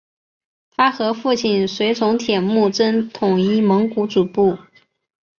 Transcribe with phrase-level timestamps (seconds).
[0.71, 4.57] 他和父亲随从铁木真统一蒙古诸部。